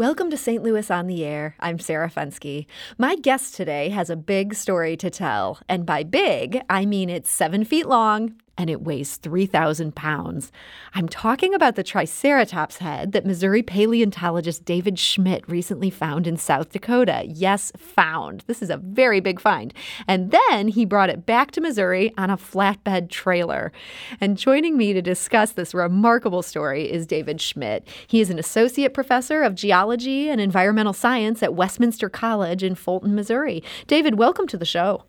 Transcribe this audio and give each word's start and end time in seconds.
Welcome 0.00 0.30
to 0.30 0.38
St. 0.38 0.62
Louis 0.62 0.90
on 0.90 1.08
the 1.08 1.26
Air. 1.26 1.56
I'm 1.60 1.78
Sarah 1.78 2.08
Fenske. 2.08 2.64
My 2.96 3.16
guest 3.16 3.54
today 3.54 3.90
has 3.90 4.08
a 4.08 4.16
big 4.16 4.54
story 4.54 4.96
to 4.96 5.10
tell. 5.10 5.58
And 5.68 5.84
by 5.84 6.04
big, 6.04 6.62
I 6.70 6.86
mean 6.86 7.10
it's 7.10 7.30
seven 7.30 7.66
feet 7.66 7.84
long 7.84 8.36
and 8.60 8.68
it 8.68 8.82
weighs 8.82 9.16
3,000 9.16 9.96
pounds. 9.96 10.52
I'm 10.92 11.08
talking 11.08 11.54
about 11.54 11.76
the 11.76 11.82
Triceratops 11.82 12.76
head 12.76 13.12
that 13.12 13.24
Missouri 13.24 13.62
paleontologist 13.62 14.66
David 14.66 14.98
Schmidt 14.98 15.48
recently 15.48 15.88
found 15.88 16.26
in 16.26 16.36
South 16.36 16.68
Dakota. 16.68 17.24
Yes, 17.26 17.72
found. 17.78 18.44
This 18.46 18.60
is 18.60 18.68
a 18.68 18.76
very 18.76 19.20
big 19.20 19.40
find. 19.40 19.72
And 20.06 20.30
then 20.30 20.68
he 20.68 20.84
brought 20.84 21.08
it 21.08 21.24
back 21.24 21.52
to 21.52 21.62
Missouri 21.62 22.12
on 22.18 22.28
a 22.28 22.36
flatbed 22.36 23.08
trailer. 23.08 23.72
And 24.20 24.36
joining 24.36 24.76
me 24.76 24.92
to 24.92 25.00
discuss 25.00 25.52
this 25.52 25.72
remarkable 25.72 26.42
story 26.42 26.92
is 26.92 27.06
David 27.06 27.40
Schmidt. 27.40 27.88
He 28.08 28.20
is 28.20 28.28
an 28.28 28.38
associate 28.38 28.92
professor 28.92 29.42
of 29.42 29.54
geology 29.54 30.28
and 30.28 30.38
environmental 30.38 30.92
science 30.92 31.42
at 31.42 31.54
Westminster 31.54 32.10
College 32.10 32.62
in 32.62 32.74
Fulton, 32.74 33.14
Missouri. 33.14 33.62
David, 33.86 34.18
welcome 34.18 34.46
to 34.48 34.58
the 34.58 34.66
show. 34.66 35.04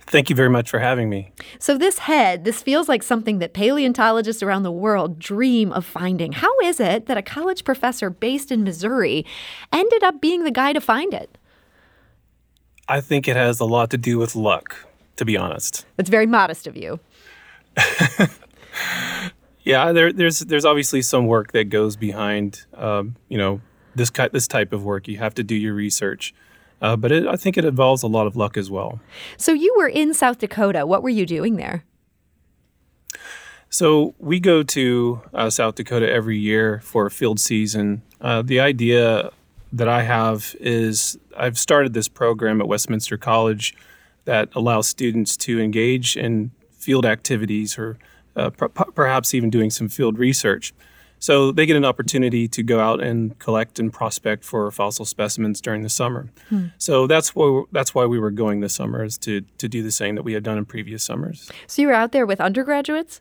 Thank 0.00 0.30
you 0.30 0.36
very 0.36 0.50
much 0.50 0.70
for 0.70 0.78
having 0.78 1.08
me. 1.08 1.32
So, 1.58 1.78
this 1.78 2.00
head, 2.00 2.44
this 2.44 2.62
feels 2.62 2.88
like 2.88 3.02
something 3.02 3.38
that 3.38 3.52
paleontologists 3.52 4.42
around 4.42 4.62
the 4.62 4.72
world 4.72 5.18
dream 5.18 5.72
of 5.72 5.84
finding. 5.84 6.32
How 6.32 6.58
is 6.60 6.80
it 6.80 7.06
that 7.06 7.16
a 7.16 7.22
college 7.22 7.64
professor 7.64 8.10
based 8.10 8.50
in 8.50 8.64
Missouri 8.64 9.24
ended 9.72 10.02
up 10.02 10.20
being 10.20 10.44
the 10.44 10.50
guy 10.50 10.72
to 10.72 10.80
find 10.80 11.14
it? 11.14 11.38
I 12.88 13.00
think 13.00 13.28
it 13.28 13.36
has 13.36 13.60
a 13.60 13.64
lot 13.64 13.90
to 13.90 13.98
do 13.98 14.18
with 14.18 14.34
luck, 14.34 14.76
to 15.16 15.24
be 15.24 15.36
honest. 15.36 15.86
That's 15.96 16.10
very 16.10 16.26
modest 16.26 16.66
of 16.66 16.76
you. 16.76 16.98
yeah, 19.62 19.92
there, 19.92 20.12
there's 20.12 20.40
there's 20.40 20.64
obviously 20.64 21.02
some 21.02 21.26
work 21.26 21.52
that 21.52 21.68
goes 21.68 21.96
behind, 21.96 22.64
um, 22.74 23.14
you 23.28 23.38
know, 23.38 23.60
this 23.94 24.10
this 24.32 24.48
type 24.48 24.72
of 24.72 24.84
work. 24.84 25.06
You 25.06 25.18
have 25.18 25.34
to 25.34 25.44
do 25.44 25.54
your 25.54 25.74
research. 25.74 26.34
Uh, 26.80 26.96
but 26.96 27.12
it, 27.12 27.26
I 27.26 27.36
think 27.36 27.58
it 27.58 27.64
involves 27.64 28.02
a 28.02 28.06
lot 28.06 28.26
of 28.26 28.36
luck 28.36 28.56
as 28.56 28.70
well. 28.70 29.00
So 29.36 29.52
you 29.52 29.74
were 29.76 29.88
in 29.88 30.14
South 30.14 30.38
Dakota. 30.38 30.86
What 30.86 31.02
were 31.02 31.10
you 31.10 31.26
doing 31.26 31.56
there? 31.56 31.84
So 33.68 34.14
we 34.18 34.40
go 34.40 34.62
to 34.64 35.20
uh, 35.32 35.50
South 35.50 35.76
Dakota 35.76 36.10
every 36.10 36.38
year 36.38 36.80
for 36.82 37.06
a 37.06 37.10
field 37.10 37.38
season. 37.38 38.02
Uh, 38.20 38.42
the 38.42 38.58
idea 38.58 39.30
that 39.72 39.88
I 39.88 40.02
have 40.02 40.56
is 40.58 41.16
I've 41.36 41.58
started 41.58 41.92
this 41.92 42.08
program 42.08 42.60
at 42.60 42.66
Westminster 42.66 43.16
College 43.16 43.76
that 44.24 44.48
allows 44.54 44.88
students 44.88 45.36
to 45.38 45.60
engage 45.60 46.16
in 46.16 46.50
field 46.72 47.06
activities 47.06 47.78
or 47.78 47.96
uh, 48.34 48.50
p- 48.50 48.66
perhaps 48.94 49.34
even 49.34 49.50
doing 49.50 49.70
some 49.70 49.88
field 49.88 50.18
research. 50.18 50.74
So 51.20 51.52
they 51.52 51.66
get 51.66 51.76
an 51.76 51.84
opportunity 51.84 52.48
to 52.48 52.62
go 52.62 52.80
out 52.80 53.02
and 53.02 53.38
collect 53.38 53.78
and 53.78 53.92
prospect 53.92 54.42
for 54.42 54.70
fossil 54.70 55.04
specimens 55.04 55.60
during 55.60 55.82
the 55.82 55.90
summer. 55.90 56.30
Hmm. 56.48 56.68
So 56.78 57.06
that's 57.06 57.34
why 57.34 57.62
that's 57.70 57.94
why 57.94 58.06
we 58.06 58.18
were 58.18 58.30
going 58.30 58.60
this 58.60 58.74
summer 58.74 59.04
is 59.04 59.18
to 59.18 59.42
to 59.58 59.68
do 59.68 59.82
the 59.82 59.92
same 59.92 60.14
that 60.16 60.22
we 60.22 60.32
had 60.32 60.42
done 60.42 60.58
in 60.58 60.64
previous 60.64 61.04
summers. 61.04 61.50
So 61.66 61.82
you 61.82 61.88
were 61.88 61.94
out 61.94 62.12
there 62.12 62.26
with 62.26 62.40
undergraduates. 62.40 63.20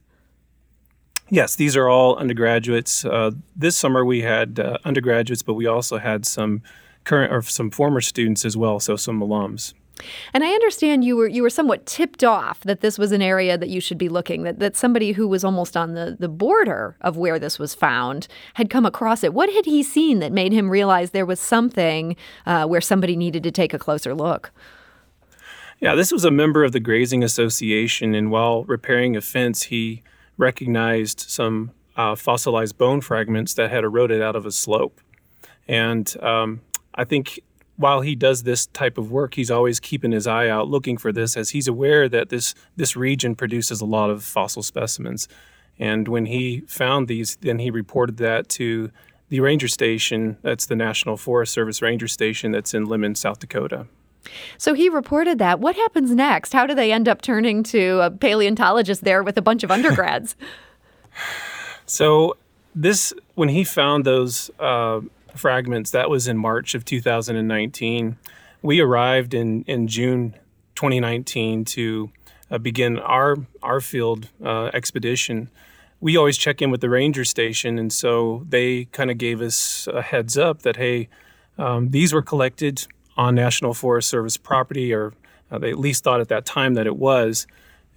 Yes, 1.30 1.56
these 1.56 1.76
are 1.76 1.88
all 1.88 2.16
undergraduates. 2.16 3.06
Uh, 3.06 3.32
this 3.56 3.78
summer 3.78 4.04
we 4.04 4.22
had 4.22 4.60
uh, 4.60 4.78
undergraduates, 4.84 5.44
but 5.44 5.54
we 5.54 5.68
also 5.68 6.00
had 6.00 6.26
some 6.26 6.64
current 7.04 7.32
or 7.32 7.42
some 7.42 7.70
former 7.70 8.02
students 8.02 8.46
as 8.46 8.58
well, 8.58 8.80
so 8.80 8.96
some 8.96 9.20
alums. 9.20 9.74
And 10.34 10.44
I 10.44 10.52
understand 10.52 11.04
you 11.04 11.16
were 11.16 11.28
you 11.28 11.42
were 11.42 11.50
somewhat 11.50 11.86
tipped 11.86 12.24
off 12.24 12.62
that 12.62 12.82
this 12.82 12.98
was 12.98 13.12
an 13.12 13.22
area 13.22 13.58
that 13.58 13.70
you 13.70 13.82
should 13.82 13.98
be 13.98 14.10
looking, 14.10 14.44
that, 14.44 14.60
that 14.60 14.76
somebody 14.76 15.12
who 15.12 15.28
was 15.28 15.44
almost 15.44 15.76
on 15.76 15.94
the, 15.94 16.16
the 16.20 16.30
border 16.30 16.96
of 17.02 17.18
where 17.18 17.40
this 17.40 17.60
was 17.60 17.76
found 17.76 18.28
had 18.56 18.70
come 18.70 18.86
across 18.86 19.24
it. 19.24 19.34
What 19.34 19.52
had 19.52 19.66
he 19.66 19.84
seen 19.84 20.20
that 20.20 20.32
made 20.32 20.52
him 20.52 20.70
realize 20.70 21.12
there 21.12 21.26
was 21.26 21.40
something 21.40 22.16
uh, 22.46 22.66
where 22.66 22.82
somebody 22.82 23.16
needed 23.16 23.44
to 23.44 23.52
take 23.52 23.74
a 23.74 23.80
closer 23.80 24.14
look? 24.14 24.52
Yeah, 25.80 25.96
this 25.96 26.12
was 26.12 26.26
a 26.26 26.32
member 26.32 26.66
of 26.66 26.74
the 26.74 26.82
Grazing 26.82 27.24
Association, 27.24 28.14
and 28.14 28.32
while 28.32 28.66
repairing 28.66 29.16
a 29.16 29.22
fence, 29.22 29.64
he 29.64 30.04
recognized 30.38 31.22
some 31.22 31.72
uh, 31.96 32.16
fossilized 32.16 32.78
bone 32.78 33.02
fragments 33.02 33.54
that 33.54 33.72
had 33.72 33.84
eroded 33.84 34.22
out 34.22 34.36
of 34.36 34.46
a 34.46 34.52
slope. 34.52 35.00
And 35.68 36.14
um, 36.22 36.62
I 36.96 37.06
think 37.06 37.40
while 37.80 38.02
he 38.02 38.14
does 38.14 38.44
this 38.44 38.68
type 38.68 38.98
of 38.98 39.10
work, 39.10 39.36
he's 39.36 39.50
always 39.50 39.80
keeping 39.80 40.12
his 40.12 40.28
eye 40.28 40.50
out 40.50 40.68
looking 40.68 40.98
for 40.98 41.14
this 41.14 41.38
as 41.38 41.52
he's 41.52 41.66
aware 41.66 42.10
that 42.10 42.28
this 42.28 42.54
this 42.76 42.98
region 42.98 43.36
produces 43.36 43.80
a 43.80 43.86
lot 43.86 44.10
of 44.10 44.22
fossil 44.22 44.62
specimens. 44.62 45.30
And 45.80 46.10
when 46.10 46.26
he 46.26 46.60
found 46.68 47.08
these, 47.08 47.38
then 47.38 47.58
he 47.60 47.72
reported 47.72 48.18
that 48.18 48.50
to 48.50 48.92
the 49.30 49.40
ranger 49.40 49.70
station, 49.70 50.38
that's 50.42 50.66
the 50.66 50.76
National 50.76 51.16
Forest 51.16 51.54
Service 51.54 51.82
ranger 51.82 52.10
station 52.10 52.52
that's 52.52 52.74
in 52.74 52.86
Lemmon, 52.86 53.16
South 53.16 53.40
Dakota. 53.40 53.88
So 54.58 54.74
he 54.74 54.90
reported 54.90 55.38
that. 55.38 55.62
What 55.62 55.78
happens 55.78 56.12
next? 56.14 56.52
How 56.52 56.68
do 56.68 56.76
they 56.76 56.92
end 56.92 57.08
up 57.08 57.22
turning 57.22 57.64
to 57.64 58.02
a 58.02 58.12
paleontologist 58.12 59.06
there 59.06 59.24
with 59.24 59.38
a 59.38 59.42
bunch 59.42 59.64
of 59.64 59.72
undergrads? 59.72 60.36
so 61.86 62.36
this, 62.76 63.14
when 63.36 63.48
he 63.48 63.64
found 63.64 64.04
those 64.04 64.52
uh, 64.60 65.00
fragments. 65.36 65.92
That 65.92 66.10
was 66.10 66.28
in 66.28 66.38
March 66.38 66.76
of 66.76 66.86
2019. 66.86 68.18
We 68.62 68.80
arrived 68.80 69.34
in, 69.34 69.64
in 69.64 69.88
June 69.88 70.36
2019 70.76 71.66
to 71.66 72.12
uh, 72.52 72.58
begin 72.58 73.00
our, 73.00 73.38
our 73.62 73.82
field 73.82 74.30
uh, 74.44 74.72
expedition. 74.74 75.50
We 76.02 76.18
always 76.18 76.38
check 76.38 76.62
in 76.62 76.72
with 76.72 76.82
the 76.82 76.90
ranger 76.90 77.26
station, 77.26 77.78
and 77.78 77.92
so 77.92 78.46
they 78.48 78.86
kind 78.86 79.12
of 79.12 79.18
gave 79.18 79.42
us 79.42 79.88
a 79.88 80.02
heads 80.02 80.38
up 80.38 80.62
that, 80.62 80.78
hey, 80.78 81.10
um, 81.58 81.90
these 81.92 82.14
were 82.14 82.22
collected 82.22 82.88
on 83.18 83.36
National 83.36 83.74
Forest 83.74 84.10
Service 84.10 84.38
property, 84.38 84.94
or 84.94 85.14
uh, 85.52 85.58
they 85.58 85.70
at 85.70 85.80
least 85.80 86.04
thought 86.04 86.22
at 86.22 86.30
that 86.30 86.46
time 86.46 86.76
that 86.76 86.88
it 86.88 86.96
was. 86.96 87.48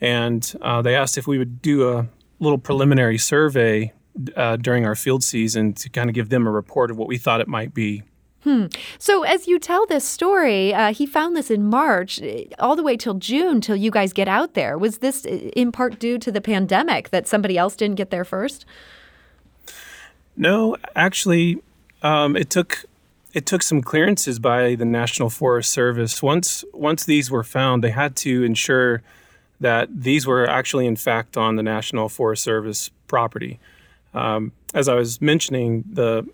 And 0.01 0.53
uh, 0.61 0.83
they 0.83 0.97
asked 0.97 1.17
if 1.17 1.29
we 1.29 1.39
would 1.39 1.63
do 1.63 1.89
a 1.89 2.09
little 2.41 2.59
preliminary 2.59 3.19
survey 3.19 3.93
uh, 4.37 4.57
during 4.57 4.87
our 4.87 4.95
field 4.95 5.25
season 5.25 5.73
to 5.75 5.89
kind 5.89 6.09
of 6.11 6.15
give 6.15 6.29
them 6.29 6.47
a 6.47 6.51
report 6.51 6.91
of 6.91 6.97
what 6.97 7.09
we 7.09 7.19
thought 7.19 7.41
it 7.41 7.49
might 7.49 7.75
be. 7.75 8.03
Hmm. 8.45 8.67
So, 8.99 9.23
as 9.23 9.47
you 9.47 9.61
tell 9.61 9.87
this 9.87 10.05
story, 10.05 10.75
uh, 10.75 10.93
he 10.93 11.07
found 11.07 11.37
this 11.37 11.49
in 11.49 11.65
March, 11.65 12.21
eh, 12.21 12.47
all 12.59 12.75
the 12.75 12.83
way 12.83 12.97
till 12.97 13.15
June, 13.15 13.61
till 13.61 13.77
you 13.77 13.93
guys 13.93 14.13
get 14.13 14.27
out 14.27 14.55
there. 14.55 14.77
Was 14.77 14.99
this 14.99 15.25
eh, 15.25 15.51
in 15.55 15.71
part 15.71 16.01
due 16.01 16.19
to 16.19 16.33
the 16.33 16.41
pandemic 16.41 17.11
that 17.11 17.29
somebody 17.29 17.57
else 17.57 17.77
didn't 17.77 17.97
get 17.97 18.11
there 18.11 18.25
first? 18.25 18.65
No, 20.37 20.77
actually, 20.97 21.63
um, 22.03 22.37
it 22.37 22.51
took 22.51 22.85
it 23.33 23.47
took 23.47 23.63
some 23.63 23.81
clearances 23.81 24.41
by 24.41 24.75
the 24.75 24.85
National 24.85 25.31
Forest 25.31 25.71
Service. 25.71 26.21
Once 26.21 26.65
once 26.73 27.05
these 27.05 27.31
were 27.31 27.45
found, 27.45 27.85
they 27.85 27.91
had 27.91 28.17
to 28.17 28.43
ensure 28.43 29.03
that 29.61 29.89
these 30.03 30.27
were 30.27 30.49
actually, 30.49 30.87
in 30.87 30.97
fact, 30.97 31.37
on 31.37 31.55
the 31.55 31.63
National 31.63 32.09
Forest 32.09 32.43
Service 32.43 32.91
property. 33.07 33.61
Um, 34.15 34.53
as 34.75 34.89
I 34.89 34.95
was 34.95 35.21
mentioning, 35.21 35.85
the 35.91 36.27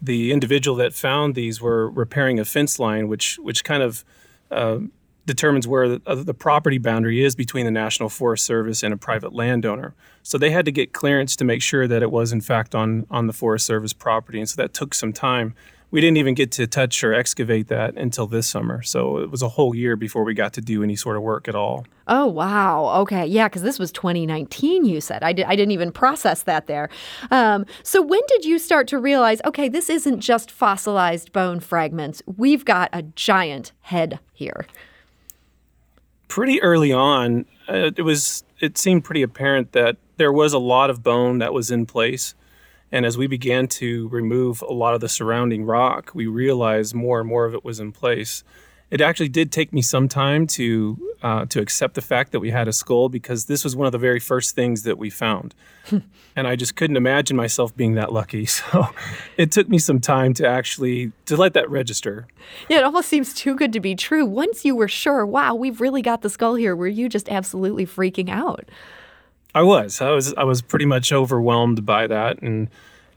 the 0.00 0.32
individual 0.32 0.76
that 0.78 0.92
found 0.92 1.36
these 1.36 1.60
were 1.60 1.88
repairing 1.88 2.40
a 2.40 2.44
fence 2.44 2.78
line, 2.78 3.08
which 3.08 3.38
which 3.38 3.64
kind 3.64 3.82
of 3.82 4.04
uh, 4.50 4.78
determines 5.26 5.68
where 5.68 5.88
the, 5.88 6.02
uh, 6.06 6.16
the, 6.16 6.34
property 6.34 6.78
boundary 6.78 7.24
is 7.24 7.36
between 7.36 7.64
the 7.64 7.70
National 7.70 8.08
Forest 8.08 8.44
Service 8.44 8.82
and 8.82 8.92
a 8.92 8.96
private 8.96 9.32
landowner. 9.32 9.94
So 10.24 10.36
they 10.36 10.50
had 10.50 10.64
to 10.64 10.72
get 10.72 10.92
clearance 10.92 11.36
to 11.36 11.44
make 11.44 11.62
sure 11.62 11.86
that 11.86 12.02
it 12.02 12.10
was 12.10 12.32
in 12.32 12.40
fact 12.40 12.74
on 12.74 13.06
on 13.10 13.26
the 13.26 13.32
Forest 13.32 13.66
Service 13.66 13.92
property, 13.92 14.38
and 14.38 14.48
so 14.48 14.60
that 14.60 14.74
took 14.74 14.94
some 14.94 15.12
time 15.12 15.54
we 15.92 16.00
didn't 16.00 16.16
even 16.16 16.32
get 16.34 16.50
to 16.52 16.66
touch 16.66 17.04
or 17.04 17.12
excavate 17.12 17.68
that 17.68 17.96
until 17.96 18.26
this 18.26 18.48
summer. 18.48 18.82
So 18.82 19.18
it 19.18 19.30
was 19.30 19.42
a 19.42 19.48
whole 19.48 19.74
year 19.74 19.94
before 19.94 20.24
we 20.24 20.32
got 20.32 20.54
to 20.54 20.62
do 20.62 20.82
any 20.82 20.96
sort 20.96 21.18
of 21.18 21.22
work 21.22 21.48
at 21.48 21.54
all. 21.54 21.86
Oh, 22.08 22.26
wow. 22.26 23.00
Okay. 23.02 23.26
Yeah, 23.26 23.46
because 23.46 23.60
this 23.60 23.78
was 23.78 23.92
2019, 23.92 24.86
you 24.86 25.02
said. 25.02 25.22
I, 25.22 25.34
di- 25.34 25.44
I 25.44 25.54
didn't 25.54 25.72
even 25.72 25.92
process 25.92 26.44
that 26.44 26.66
there. 26.66 26.88
Um, 27.30 27.66
so 27.82 28.00
when 28.00 28.22
did 28.26 28.46
you 28.46 28.58
start 28.58 28.88
to 28.88 28.98
realize, 28.98 29.42
okay, 29.44 29.68
this 29.68 29.90
isn't 29.90 30.20
just 30.20 30.50
fossilized 30.50 31.30
bone 31.30 31.60
fragments? 31.60 32.22
We've 32.38 32.64
got 32.64 32.88
a 32.94 33.02
giant 33.02 33.72
head 33.82 34.18
here. 34.32 34.66
Pretty 36.26 36.62
early 36.62 36.90
on, 36.90 37.44
uh, 37.68 37.90
it 37.94 38.02
was 38.02 38.44
it 38.60 38.78
seemed 38.78 39.04
pretty 39.04 39.20
apparent 39.20 39.72
that 39.72 39.98
there 40.16 40.32
was 40.32 40.54
a 40.54 40.58
lot 40.58 40.88
of 40.88 41.02
bone 41.02 41.38
that 41.38 41.52
was 41.52 41.70
in 41.70 41.84
place 41.84 42.34
and 42.92 43.06
as 43.06 43.16
we 43.16 43.26
began 43.26 43.66
to 43.66 44.08
remove 44.08 44.62
a 44.62 44.72
lot 44.72 44.94
of 44.94 45.00
the 45.00 45.08
surrounding 45.08 45.64
rock, 45.64 46.10
we 46.14 46.26
realized 46.26 46.94
more 46.94 47.20
and 47.20 47.28
more 47.28 47.46
of 47.46 47.54
it 47.54 47.64
was 47.64 47.80
in 47.80 47.90
place. 47.90 48.44
It 48.90 49.00
actually 49.00 49.30
did 49.30 49.50
take 49.50 49.72
me 49.72 49.80
some 49.80 50.06
time 50.06 50.46
to 50.48 50.98
uh, 51.22 51.46
to 51.46 51.60
accept 51.60 51.94
the 51.94 52.02
fact 52.02 52.32
that 52.32 52.40
we 52.40 52.50
had 52.50 52.68
a 52.68 52.72
skull 52.72 53.08
because 53.08 53.46
this 53.46 53.64
was 53.64 53.74
one 53.74 53.86
of 53.86 53.92
the 53.92 53.98
very 53.98 54.20
first 54.20 54.54
things 54.54 54.82
that 54.82 54.98
we 54.98 55.08
found, 55.08 55.54
and 56.36 56.46
I 56.46 56.56
just 56.56 56.76
couldn't 56.76 56.98
imagine 56.98 57.34
myself 57.34 57.74
being 57.74 57.94
that 57.94 58.12
lucky. 58.12 58.46
So 58.72 58.88
it 59.38 59.50
took 59.50 59.68
me 59.68 59.78
some 59.78 59.98
time 59.98 60.34
to 60.34 60.46
actually 60.46 61.12
to 61.24 61.36
let 61.36 61.54
that 61.54 61.70
register. 61.70 62.26
Yeah, 62.68 62.78
it 62.78 62.84
almost 62.84 63.08
seems 63.08 63.32
too 63.32 63.54
good 63.54 63.72
to 63.72 63.80
be 63.80 63.94
true. 63.94 64.26
Once 64.26 64.62
you 64.62 64.76
were 64.76 64.88
sure, 64.88 65.24
wow, 65.24 65.54
we've 65.54 65.80
really 65.80 66.02
got 66.02 66.20
the 66.20 66.28
skull 66.28 66.56
here, 66.56 66.76
were 66.76 66.86
you 66.86 67.08
just 67.08 67.30
absolutely 67.30 67.86
freaking 67.86 68.28
out? 68.28 68.68
I 69.54 69.62
was. 69.62 70.00
I 70.00 70.10
was. 70.10 70.34
I 70.34 70.44
was 70.44 70.62
pretty 70.62 70.86
much 70.86 71.12
overwhelmed 71.12 71.84
by 71.84 72.06
that, 72.06 72.40
and 72.40 72.68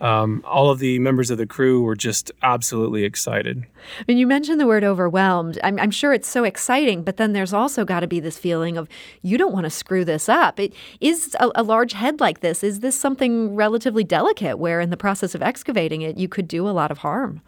um, 0.02 0.44
all 0.46 0.70
of 0.70 0.80
the 0.80 1.00
members 1.00 1.32
of 1.32 1.38
the 1.38 1.46
crew 1.46 1.82
were 1.82 1.96
just 1.96 2.32
absolutely 2.44 3.06
excited. 3.06 3.66
And 4.08 4.20
you 4.20 4.28
mentioned 4.28 4.60
the 4.60 4.68
word 4.68 4.84
overwhelmed. 4.84 5.58
I'm, 5.64 5.80
I'm 5.80 5.92
sure 5.92 6.14
it's 6.14 6.28
so 6.28 6.44
exciting, 6.44 7.04
but 7.04 7.16
then 7.16 7.32
there's 7.32 7.54
also 7.54 7.86
got 7.86 8.02
to 8.02 8.08
be 8.08 8.20
this 8.20 8.38
feeling 8.38 8.78
of 8.78 8.90
you 9.22 9.38
don't 9.38 9.54
want 9.54 9.64
to 9.64 9.70
screw 9.70 10.04
this 10.04 10.28
up. 10.28 10.60
It 10.60 10.74
is 11.00 11.36
a, 11.40 11.50
a 11.56 11.64
large 11.64 11.94
head 11.94 12.20
like 12.20 12.42
this. 12.42 12.64
Is 12.64 12.82
this 12.82 13.00
something 13.00 13.56
relatively 13.56 14.04
delicate 14.04 14.60
where, 14.60 14.82
in 14.82 14.90
the 14.90 14.98
process 14.98 15.36
of 15.36 15.42
excavating 15.42 16.02
it, 16.02 16.18
you 16.18 16.28
could 16.28 16.48
do 16.48 16.68
a 16.68 16.72
lot 16.72 16.92
of 16.92 16.98
harm? 16.98 17.42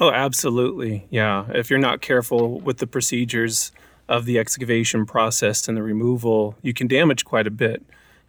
Oh, 0.00 0.10
absolutely. 0.10 1.06
Yeah. 1.10 1.46
If 1.54 1.70
you're 1.70 1.78
not 1.78 2.00
careful 2.00 2.60
with 2.60 2.78
the 2.78 2.86
procedures 2.86 3.72
of 4.10 4.26
the 4.26 4.38
excavation 4.38 5.06
process 5.06 5.68
and 5.68 5.76
the 5.76 5.82
removal, 5.82 6.56
you 6.60 6.74
can 6.74 6.88
damage 6.88 7.24
quite 7.24 7.46
a 7.46 7.50
bit. 7.50 7.82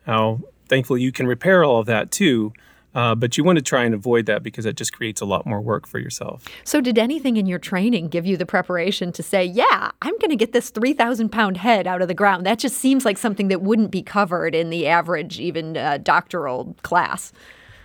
Now, 0.08 0.40
thankfully, 0.70 1.02
you 1.02 1.12
can 1.12 1.28
repair 1.28 1.64
all 1.64 1.80
of 1.80 1.88
that 1.88 2.12
too. 2.12 2.54
Uh, 2.94 3.16
but 3.16 3.38
you 3.38 3.44
want 3.46 3.58
to 3.58 3.64
try 3.64 3.86
and 3.86 3.96
avoid 3.96 4.26
that 4.26 4.44
because 4.44 4.66
it 4.66 4.76
just 4.76 4.92
creates 4.92 5.22
a 5.22 5.26
lot 5.26 5.46
more 5.46 5.62
work 5.62 5.88
for 5.88 5.98
yourself. 5.98 6.44
So, 6.66 6.82
did 6.82 6.98
anything 6.98 7.38
in 7.38 7.46
your 7.46 7.58
training 7.58 8.10
give 8.10 8.26
you 8.26 8.36
the 8.36 8.46
preparation 8.46 9.14
to 9.14 9.24
say, 9.24 9.46
yeah, 9.46 9.92
I'm 10.02 10.18
going 10.18 10.30
to 10.30 10.36
get 10.36 10.52
this 10.52 10.70
3,000 10.72 11.30
pound 11.30 11.56
head 11.56 11.88
out 11.88 12.02
of 12.02 12.10
the 12.10 12.14
ground? 12.14 12.46
That 12.46 12.60
just 12.60 12.76
seems 12.76 13.06
like 13.06 13.18
something 13.18 13.48
that 13.48 13.62
wouldn't 13.62 13.92
be 13.92 14.04
covered 14.04 14.54
in 14.54 14.72
the 14.72 14.88
average, 14.88 15.40
even 15.40 15.78
uh, 15.78 16.00
doctoral 16.00 16.76
class. 16.84 17.32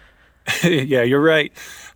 yeah, 0.65 1.03
you're 1.03 1.23
right. 1.23 1.53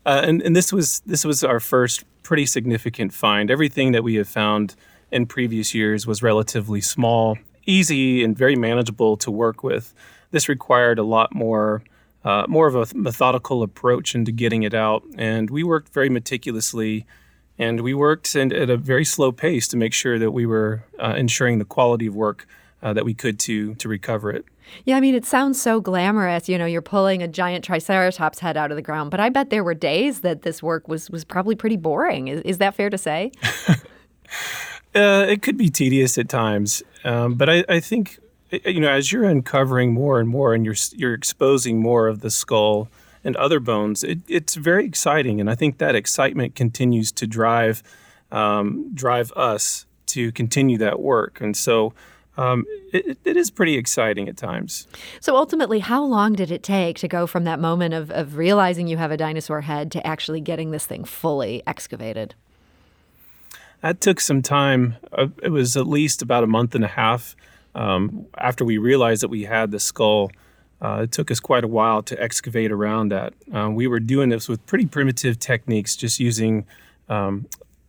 Uh, 0.06 0.22
and, 0.24 0.40
and 0.42 0.54
this 0.54 0.72
was 0.72 1.00
this 1.00 1.24
was 1.24 1.42
our 1.42 1.58
first 1.58 2.04
pretty 2.22 2.46
significant 2.46 3.12
find. 3.12 3.50
Everything 3.50 3.90
that 3.90 4.04
we 4.04 4.14
have 4.14 4.28
found 4.28 4.76
in 5.12 5.26
previous 5.26 5.74
years 5.74 6.06
was 6.06 6.22
relatively 6.22 6.80
small, 6.80 7.38
easy, 7.66 8.22
and 8.22 8.36
very 8.36 8.56
manageable 8.56 9.16
to 9.18 9.30
work 9.30 9.62
with. 9.62 9.94
This 10.30 10.48
required 10.48 10.98
a 10.98 11.02
lot 11.02 11.34
more 11.34 11.82
uh, 12.22 12.44
more 12.48 12.66
of 12.66 12.74
a 12.74 12.94
methodical 12.94 13.62
approach 13.62 14.14
into 14.14 14.30
getting 14.30 14.62
it 14.62 14.74
out. 14.74 15.02
And 15.16 15.48
we 15.48 15.62
worked 15.62 15.92
very 15.94 16.10
meticulously 16.10 17.06
and 17.58 17.82
we 17.82 17.92
worked 17.92 18.34
at 18.34 18.70
a 18.70 18.76
very 18.76 19.04
slow 19.04 19.32
pace 19.32 19.68
to 19.68 19.76
make 19.76 19.92
sure 19.92 20.18
that 20.18 20.30
we 20.30 20.46
were 20.46 20.84
uh, 20.98 21.14
ensuring 21.16 21.58
the 21.58 21.64
quality 21.64 22.06
of 22.06 22.14
work 22.14 22.46
uh, 22.82 22.94
that 22.94 23.04
we 23.04 23.12
could 23.12 23.38
to 23.38 23.74
to 23.74 23.88
recover 23.88 24.30
it. 24.30 24.46
Yeah, 24.84 24.96
I 24.96 25.00
mean, 25.00 25.14
it 25.14 25.26
sounds 25.26 25.60
so 25.60 25.80
glamorous. 25.80 26.48
You 26.48 26.56
know, 26.56 26.64
you're 26.64 26.80
pulling 26.80 27.22
a 27.22 27.28
giant 27.28 27.64
triceratops 27.64 28.38
head 28.38 28.56
out 28.56 28.70
of 28.70 28.76
the 28.76 28.82
ground, 28.82 29.10
but 29.10 29.20
I 29.20 29.28
bet 29.28 29.50
there 29.50 29.64
were 29.64 29.74
days 29.74 30.20
that 30.20 30.42
this 30.42 30.62
work 30.62 30.88
was 30.88 31.10
was 31.10 31.24
probably 31.24 31.54
pretty 31.54 31.76
boring. 31.76 32.28
Is, 32.28 32.40
is 32.42 32.58
that 32.58 32.74
fair 32.74 32.88
to 32.88 32.98
say? 32.98 33.32
uh, 34.94 35.26
it 35.28 35.42
could 35.42 35.56
be 35.56 35.68
tedious 35.68 36.18
at 36.18 36.28
times, 36.28 36.82
um, 37.04 37.34
but 37.34 37.48
I, 37.48 37.64
I 37.68 37.80
think 37.80 38.18
you 38.50 38.80
know, 38.80 38.90
as 38.90 39.12
you're 39.12 39.24
uncovering 39.24 39.92
more 39.92 40.20
and 40.20 40.28
more, 40.28 40.54
and 40.54 40.64
you're 40.64 40.74
you're 40.92 41.14
exposing 41.14 41.80
more 41.80 42.08
of 42.08 42.20
the 42.20 42.30
skull 42.30 42.88
and 43.22 43.36
other 43.36 43.60
bones, 43.60 44.02
it, 44.02 44.18
it's 44.28 44.54
very 44.54 44.84
exciting, 44.84 45.40
and 45.40 45.50
I 45.50 45.54
think 45.54 45.78
that 45.78 45.94
excitement 45.94 46.54
continues 46.54 47.12
to 47.12 47.26
drive 47.26 47.82
um, 48.32 48.90
drive 48.94 49.32
us 49.32 49.86
to 50.06 50.32
continue 50.32 50.78
that 50.78 51.00
work, 51.00 51.40
and 51.40 51.56
so. 51.56 51.92
Um, 52.36 52.64
it, 52.92 53.18
it 53.24 53.36
is 53.36 53.50
pretty 53.50 53.76
exciting 53.76 54.26
at 54.26 54.36
times. 54.38 54.86
So 55.20 55.36
ultimately, 55.36 55.80
how 55.80 56.02
long 56.02 56.32
did 56.32 56.50
it 56.50 56.62
take 56.62 56.96
to 57.00 57.08
go 57.08 57.26
from 57.26 57.44
that 57.44 57.58
moment 57.58 57.92
of, 57.92 58.10
of 58.12 58.36
realizing 58.36 58.86
you 58.86 58.96
have 58.96 59.10
a 59.10 59.16
dinosaur 59.18 59.60
head 59.60 59.92
to 59.92 60.06
actually 60.06 60.40
getting 60.40 60.70
this 60.70 60.86
thing 60.86 61.04
fully 61.04 61.62
excavated? 61.66 62.34
That 63.82 64.00
took 64.00 64.20
some 64.20 64.42
time. 64.42 64.96
Uh, 65.12 65.28
it 65.42 65.50
was 65.50 65.76
at 65.76 65.86
least 65.86 66.22
about 66.22 66.44
a 66.44 66.46
month 66.46 66.74
and 66.74 66.84
a 66.84 66.88
half 66.88 67.34
um, 67.74 68.26
after 68.36 68.64
we 68.64 68.78
realized 68.78 69.22
that 69.22 69.28
we 69.28 69.44
had 69.44 69.70
the 69.70 69.80
skull, 69.80 70.30
uh, 70.82 71.02
it 71.02 71.12
took 71.12 71.30
us 71.30 71.40
quite 71.40 71.64
a 71.64 71.68
while 71.68 72.02
to 72.02 72.20
excavate 72.20 72.72
around 72.72 73.10
that. 73.10 73.34
Uh, 73.52 73.70
we 73.70 73.86
were 73.86 74.00
doing 74.00 74.30
this 74.30 74.48
with 74.48 74.64
pretty 74.66 74.86
primitive 74.86 75.38
techniques, 75.38 75.94
just 75.94 76.18
using 76.18 76.66
um, 77.08 77.46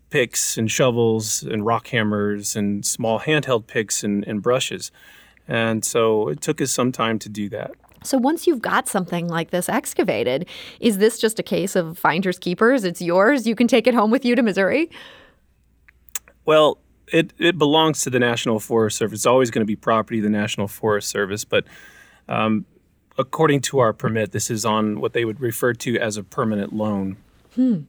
picks 0.10 0.58
and 0.58 0.70
shovels 0.70 1.44
and 1.44 1.66
rock 1.66 1.88
hammers 1.88 2.56
and 2.56 2.86
small 2.86 3.20
handheld 3.20 3.66
picks 3.68 4.04
and, 4.04 4.28
and 4.28 4.42
brushes. 4.42 4.92
And 5.48 5.84
so 5.84 6.28
it 6.28 6.42
took 6.42 6.62
us 6.62 6.72
some 6.72 6.92
time 6.92 7.18
to 7.20 7.30
do 7.30 7.50
that. 7.50 7.72
So 8.04 8.18
once 8.18 8.48
you've 8.48 8.62
got 8.62 8.88
something 8.88 9.28
like 9.28 9.52
this 9.52 9.70
excavated, 9.70 10.48
is 10.80 10.98
this 10.98 11.20
just 11.20 11.40
a 11.40 11.44
case 11.44 11.76
of 11.76 11.98
finders 11.98 12.40
keepers? 12.40 12.84
It's 12.84 13.02
yours. 13.02 13.46
You 13.46 13.56
can 13.56 13.68
take 13.68 13.86
it 13.86 13.94
home 13.94 14.12
with 14.12 14.26
you 14.26 14.36
to 14.36 14.42
Missouri. 14.42 14.90
Well, 16.52 16.80
it, 17.08 17.32
it 17.38 17.58
belongs 17.58 18.02
to 18.02 18.10
the 18.10 18.20
National 18.20 18.60
Forest 18.60 18.98
Service. 18.98 19.20
It's 19.20 19.26
always 19.26 19.50
going 19.52 19.62
to 19.62 19.66
be 19.66 19.78
property 19.78 20.20
of 20.20 20.24
the 20.24 20.30
National 20.30 20.68
Forest 20.68 21.10
Service, 21.10 21.46
but 21.46 21.64
um, 22.28 22.66
according 23.18 23.62
to 23.62 23.80
our 23.80 23.94
permit, 23.94 24.34
this 24.34 24.52
is 24.52 24.66
on 24.66 25.00
what 25.00 25.14
they 25.14 25.24
would 25.24 25.40
refer 25.40 25.72
to 25.72 25.98
as 25.98 26.18
a 26.18 26.24
permanent 26.24 26.74
loan. 26.74 27.16
Hmm. 27.56 27.84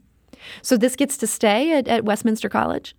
So 0.63 0.77
this 0.77 0.95
gets 0.95 1.17
to 1.17 1.27
stay 1.27 1.73
at, 1.73 1.89
at 1.89 2.05
Westminster 2.05 2.49
College? 2.49 2.95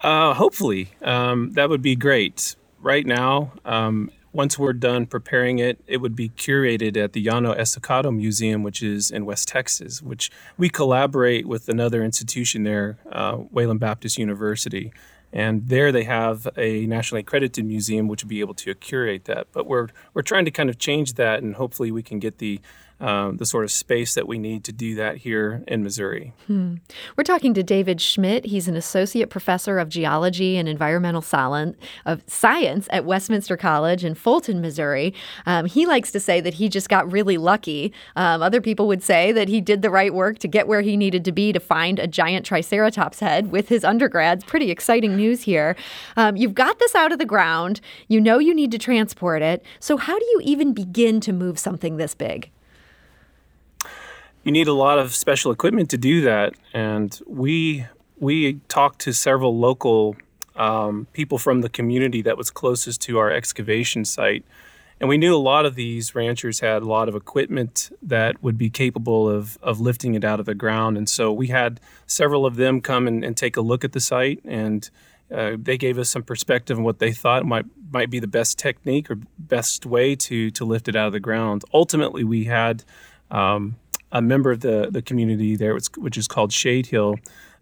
Uh, 0.00 0.32
hopefully. 0.34 0.90
Um, 1.02 1.50
that 1.54 1.68
would 1.68 1.82
be 1.82 1.96
great. 1.96 2.54
Right 2.80 3.06
now, 3.06 3.52
um, 3.64 4.12
once 4.34 4.58
we're 4.58 4.72
done 4.72 5.06
preparing 5.06 5.60
it, 5.60 5.78
it 5.86 5.98
would 5.98 6.16
be 6.16 6.28
curated 6.28 6.96
at 6.96 7.12
the 7.12 7.24
Llano 7.24 7.52
Estacado 7.52 8.10
Museum, 8.10 8.64
which 8.64 8.82
is 8.82 9.10
in 9.10 9.24
West 9.24 9.46
Texas, 9.46 10.02
which 10.02 10.30
we 10.58 10.68
collaborate 10.68 11.46
with 11.46 11.68
another 11.68 12.02
institution 12.02 12.64
there, 12.64 12.98
uh, 13.12 13.38
Wayland 13.52 13.78
Baptist 13.78 14.18
University. 14.18 14.92
And 15.32 15.68
there 15.68 15.92
they 15.92 16.02
have 16.04 16.48
a 16.56 16.84
nationally 16.86 17.20
accredited 17.20 17.64
museum 17.64 18.08
which 18.08 18.24
would 18.24 18.28
be 18.28 18.40
able 18.40 18.54
to 18.54 18.74
curate 18.74 19.24
that. 19.26 19.46
But 19.52 19.66
we're, 19.66 19.88
we're 20.14 20.22
trying 20.22 20.44
to 20.46 20.50
kind 20.50 20.68
of 20.68 20.78
change 20.78 21.14
that, 21.14 21.42
and 21.42 21.54
hopefully 21.54 21.92
we 21.92 22.02
can 22.02 22.18
get 22.18 22.38
the 22.38 22.60
um, 23.00 23.36
the 23.36 23.46
sort 23.46 23.64
of 23.64 23.70
space 23.70 24.14
that 24.14 24.26
we 24.26 24.38
need 24.38 24.64
to 24.64 24.72
do 24.72 24.94
that 24.94 25.18
here 25.18 25.62
in 25.66 25.82
Missouri. 25.82 26.32
Hmm. 26.46 26.76
We're 27.16 27.24
talking 27.24 27.54
to 27.54 27.62
David 27.62 28.00
Schmidt. 28.00 28.46
He's 28.46 28.68
an 28.68 28.76
associate 28.76 29.30
professor 29.30 29.78
of 29.78 29.88
geology 29.88 30.56
and 30.56 30.68
environmental 30.68 31.22
science 31.22 31.76
at 32.90 33.04
Westminster 33.04 33.56
College 33.56 34.04
in 34.04 34.14
Fulton, 34.14 34.60
Missouri. 34.60 35.14
Um, 35.46 35.66
he 35.66 35.86
likes 35.86 36.12
to 36.12 36.20
say 36.20 36.40
that 36.40 36.54
he 36.54 36.68
just 36.68 36.88
got 36.88 37.10
really 37.10 37.36
lucky. 37.36 37.92
Um, 38.16 38.42
other 38.42 38.60
people 38.60 38.86
would 38.86 39.02
say 39.02 39.32
that 39.32 39.48
he 39.48 39.60
did 39.60 39.82
the 39.82 39.90
right 39.90 40.14
work 40.14 40.38
to 40.38 40.48
get 40.48 40.68
where 40.68 40.80
he 40.80 40.96
needed 40.96 41.24
to 41.24 41.32
be 41.32 41.52
to 41.52 41.60
find 41.60 41.98
a 41.98 42.06
giant 42.06 42.46
triceratops 42.46 43.20
head 43.20 43.50
with 43.50 43.68
his 43.68 43.84
undergrads. 43.84 44.44
Pretty 44.44 44.70
exciting 44.70 45.16
news 45.16 45.42
here. 45.42 45.76
Um, 46.16 46.36
you've 46.36 46.54
got 46.54 46.78
this 46.78 46.94
out 46.94 47.12
of 47.12 47.18
the 47.18 47.26
ground. 47.26 47.80
You 48.08 48.20
know 48.20 48.38
you 48.38 48.54
need 48.54 48.70
to 48.72 48.78
transport 48.78 49.42
it. 49.42 49.64
So, 49.80 49.96
how 49.96 50.18
do 50.18 50.24
you 50.24 50.40
even 50.44 50.72
begin 50.72 51.20
to 51.20 51.32
move 51.32 51.58
something 51.58 51.96
this 51.96 52.14
big? 52.14 52.50
You 54.44 54.52
need 54.52 54.68
a 54.68 54.72
lot 54.72 54.98
of 54.98 55.14
special 55.14 55.50
equipment 55.50 55.90
to 55.90 55.98
do 55.98 56.20
that. 56.22 56.54
And 56.72 57.18
we 57.26 57.86
we 58.18 58.54
talked 58.68 59.00
to 59.00 59.12
several 59.12 59.58
local 59.58 60.16
um, 60.54 61.06
people 61.12 61.38
from 61.38 61.62
the 61.62 61.68
community 61.68 62.22
that 62.22 62.38
was 62.38 62.50
closest 62.50 63.02
to 63.02 63.18
our 63.18 63.30
excavation 63.30 64.04
site. 64.04 64.44
And 65.00 65.08
we 65.08 65.18
knew 65.18 65.34
a 65.34 65.36
lot 65.36 65.66
of 65.66 65.74
these 65.74 66.14
ranchers 66.14 66.60
had 66.60 66.82
a 66.82 66.86
lot 66.86 67.08
of 67.08 67.16
equipment 67.16 67.90
that 68.00 68.40
would 68.42 68.56
be 68.56 68.70
capable 68.70 69.28
of, 69.28 69.58
of 69.60 69.80
lifting 69.80 70.14
it 70.14 70.24
out 70.24 70.38
of 70.38 70.46
the 70.46 70.54
ground. 70.54 70.96
And 70.96 71.08
so 71.08 71.32
we 71.32 71.48
had 71.48 71.80
several 72.06 72.46
of 72.46 72.54
them 72.54 72.80
come 72.80 73.08
and, 73.08 73.24
and 73.24 73.36
take 73.36 73.56
a 73.56 73.60
look 73.60 73.84
at 73.84 73.92
the 73.92 74.00
site, 74.00 74.40
and 74.44 74.88
uh, 75.34 75.56
they 75.58 75.76
gave 75.76 75.98
us 75.98 76.10
some 76.10 76.22
perspective 76.22 76.78
on 76.78 76.84
what 76.84 77.00
they 77.00 77.12
thought 77.12 77.44
might 77.44 77.66
might 77.90 78.10
be 78.10 78.20
the 78.20 78.26
best 78.28 78.58
technique 78.58 79.10
or 79.10 79.18
best 79.38 79.84
way 79.84 80.14
to 80.14 80.50
to 80.52 80.64
lift 80.64 80.88
it 80.88 80.94
out 80.94 81.08
of 81.08 81.12
the 81.12 81.20
ground. 81.20 81.64
Ultimately, 81.72 82.22
we 82.22 82.44
had 82.44 82.84
um, 83.30 83.76
a 84.14 84.22
member 84.22 84.50
of 84.50 84.60
the, 84.60 84.88
the 84.90 85.02
community 85.02 85.56
there, 85.56 85.76
which 85.98 86.16
is 86.16 86.26
called 86.26 86.52
Shade 86.52 86.86
Hill, 86.86 87.16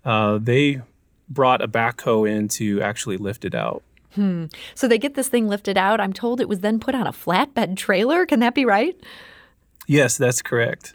uh, 0.05 0.39
they 0.41 0.83
brought 1.29 1.63
a 1.63 1.67
backhoe 1.67 2.31
in 2.31 2.47
to 2.49 2.81
actually 2.83 3.17
lift 3.17 3.45
it 3.45 3.55
out. 3.55 3.83
Hmm. 4.15 4.47
So 4.75 4.87
they 4.87 4.99
get 4.99 5.15
this 5.15 5.29
thing 5.29 5.49
lifted 5.49 5.79
out. 5.79 5.99
I'm 5.99 6.13
told 6.13 6.41
it 6.41 6.49
was 6.49 6.61
then 6.61 6.79
put 6.79 6.95
on 6.95 7.07
a 7.07 7.13
flatbed 7.13 7.77
trailer. 7.77 8.27
Can 8.27 8.41
that 8.41 8.55
be 8.55 8.67
right? 8.67 8.95
Yes, 9.87 10.19
that's 10.19 10.43
correct. 10.43 10.93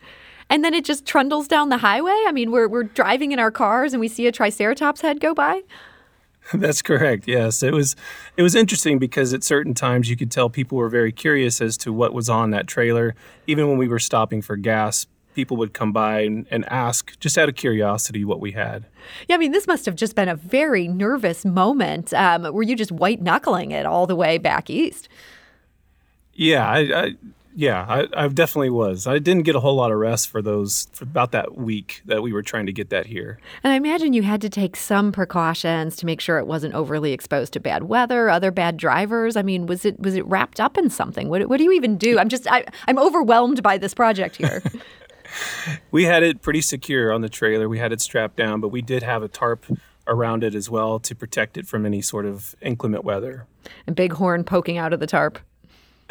And 0.49 0.63
then 0.63 0.75
it 0.75 0.85
just 0.85 1.05
trundles 1.05 1.47
down 1.47 1.69
the 1.69 1.77
highway? 1.77 2.23
I 2.27 2.31
mean, 2.31 2.51
we're, 2.51 2.67
we're 2.67 2.83
driving 2.83 3.31
in 3.31 3.39
our 3.39 3.51
cars 3.51 3.93
and 3.93 3.99
we 3.99 4.07
see 4.07 4.27
a 4.27 4.31
Triceratops 4.31 5.01
head 5.01 5.19
go 5.19 5.33
by? 5.33 5.63
That's 6.53 6.81
correct. 6.81 7.27
Yes, 7.27 7.61
it 7.61 7.73
was. 7.73 7.97
It 8.37 8.41
was 8.43 8.55
interesting 8.55 8.99
because 8.99 9.33
at 9.33 9.43
certain 9.43 9.73
times 9.73 10.09
you 10.09 10.15
could 10.15 10.31
tell 10.31 10.49
people 10.49 10.77
were 10.77 10.87
very 10.87 11.11
curious 11.11 11.59
as 11.59 11.75
to 11.79 11.91
what 11.91 12.13
was 12.13 12.29
on 12.29 12.51
that 12.51 12.67
trailer. 12.67 13.15
Even 13.47 13.67
when 13.67 13.77
we 13.77 13.89
were 13.89 13.99
stopping 13.99 14.41
for 14.41 14.55
gas, 14.55 15.07
people 15.37 15.55
would 15.55 15.71
come 15.71 15.91
by 15.91 16.21
and, 16.21 16.47
and, 16.49 16.65
ask, 16.65 17.17
just 17.19 17.37
out 17.37 17.47
of 17.47 17.55
curiosity, 17.55 18.25
what 18.25 18.39
we 18.39 18.53
had. 18.53 18.87
Yeah, 19.27 19.35
I 19.35 19.37
mean, 19.37 19.51
this 19.51 19.67
must 19.67 19.85
have 19.85 19.95
just 19.95 20.15
been 20.15 20.27
a 20.27 20.35
very 20.35 20.87
nervous 20.87 21.45
moment. 21.45 22.11
Um, 22.11 22.51
were 22.51 22.63
you 22.63 22.75
just 22.75 22.91
white 22.91 23.21
knuckling 23.21 23.69
it 23.69 23.85
all 23.85 24.07
the 24.07 24.15
way 24.15 24.39
back 24.39 24.67
east? 24.67 25.07
Yeah, 26.33 26.67
I, 26.67 26.79
I, 26.79 27.11
yeah, 27.53 27.85
I, 27.87 28.07
I, 28.15 28.27
definitely 28.29 28.71
was. 28.71 29.05
I 29.05 29.19
didn't 29.19 29.43
get 29.43 29.55
a 29.55 29.59
whole 29.59 29.75
lot 29.75 29.91
of 29.91 29.99
rest 29.99 30.27
for 30.27 30.41
those 30.41 30.87
for 30.91 31.03
about 31.03 31.33
that 31.33 31.55
week 31.55 32.01
that 32.05 32.23
we 32.23 32.33
were 32.33 32.41
trying 32.41 32.65
to 32.65 32.73
get 32.73 32.89
that 32.89 33.05
here. 33.05 33.37
And 33.63 33.71
I 33.71 33.75
imagine 33.75 34.13
you 34.13 34.23
had 34.23 34.41
to 34.41 34.49
take 34.49 34.75
some 34.75 35.11
precautions 35.11 35.95
to 35.97 36.07
make 36.07 36.19
sure 36.19 36.39
it 36.39 36.47
wasn't 36.47 36.73
overly 36.73 37.13
exposed 37.13 37.53
to 37.53 37.59
bad 37.59 37.83
weather, 37.83 38.27
other 38.27 38.49
bad 38.49 38.77
drivers. 38.77 39.35
I 39.35 39.43
mean, 39.43 39.67
was 39.67 39.85
it 39.85 39.99
was 39.99 40.15
it 40.15 40.25
wrapped 40.25 40.59
up 40.59 40.79
in 40.79 40.89
something? 40.89 41.29
What, 41.29 41.47
what 41.47 41.57
do 41.57 41.63
you 41.63 41.73
even 41.73 41.95
do? 41.95 42.17
I'm 42.17 42.29
just 42.29 42.47
I, 42.51 42.65
I'm 42.87 42.97
overwhelmed 42.97 43.61
by 43.61 43.77
this 43.77 43.93
project 43.93 44.35
here. 44.35 44.63
we 45.91 46.05
had 46.05 46.23
it 46.23 46.41
pretty 46.41 46.61
secure 46.61 47.11
on 47.11 47.21
the 47.21 47.29
trailer. 47.29 47.67
We 47.69 47.79
had 47.79 47.91
it 47.91 48.01
strapped 48.01 48.37
down, 48.37 48.61
but 48.61 48.69
we 48.69 48.81
did 48.81 49.03
have 49.03 49.23
a 49.23 49.27
tarp 49.27 49.65
around 50.07 50.43
it 50.43 50.55
as 50.55 50.69
well 50.69 50.99
to 50.99 51.15
protect 51.15 51.57
it 51.57 51.67
from 51.67 51.85
any 51.85 52.01
sort 52.01 52.25
of 52.25 52.55
inclement 52.61 53.03
weather. 53.03 53.45
And 53.85 53.95
big 53.95 54.13
horn 54.13 54.43
poking 54.43 54.77
out 54.77 54.93
of 54.93 54.99
the 54.99 55.07
tarp. 55.07 55.39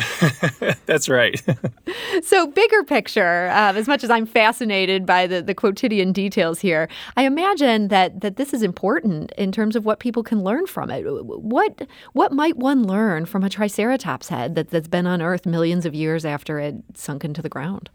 That's 0.86 1.08
right. 1.08 1.42
so, 2.22 2.46
bigger 2.48 2.84
picture, 2.84 3.48
um, 3.54 3.76
as 3.76 3.88
much 3.88 4.04
as 4.04 4.10
I'm 4.10 4.26
fascinated 4.26 5.06
by 5.06 5.26
the, 5.26 5.40
the 5.40 5.54
quotidian 5.54 6.12
details 6.12 6.60
here, 6.60 6.88
I 7.16 7.22
imagine 7.22 7.88
that, 7.88 8.20
that 8.20 8.36
this 8.36 8.52
is 8.52 8.62
important 8.62 9.32
in 9.38 9.52
terms 9.52 9.74
of 9.74 9.86
what 9.86 9.98
people 9.98 10.22
can 10.22 10.44
learn 10.44 10.66
from 10.66 10.90
it. 10.90 11.04
What, 11.06 11.88
what 12.12 12.32
might 12.32 12.58
one 12.58 12.82
learn 12.82 13.24
from 13.24 13.42
a 13.42 13.48
Triceratops 13.48 14.28
head 14.28 14.54
that, 14.54 14.68
that's 14.68 14.88
been 14.88 15.06
unearthed 15.06 15.46
millions 15.46 15.86
of 15.86 15.94
years 15.94 16.26
after 16.26 16.58
it 16.58 16.76
sunk 16.94 17.24
into 17.24 17.40
the 17.40 17.48
ground? 17.48 17.88